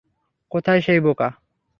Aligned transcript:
কোথায় 0.51 0.81
সেই 0.81 0.99
বোকা? 0.99 1.27